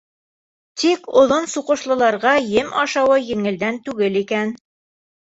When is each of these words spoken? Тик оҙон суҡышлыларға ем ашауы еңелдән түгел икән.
Тик 0.83 1.05
оҙон 1.23 1.45
суҡышлыларға 1.53 2.33
ем 2.57 2.75
ашауы 2.87 3.23
еңелдән 3.29 3.83
түгел 3.89 4.23
икән. 4.27 4.61